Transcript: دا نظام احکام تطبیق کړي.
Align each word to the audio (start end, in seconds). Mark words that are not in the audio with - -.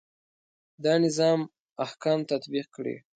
دا 0.83 0.93
نظام 1.05 1.39
احکام 1.85 2.19
تطبیق 2.31 2.65
کړي. 2.75 2.95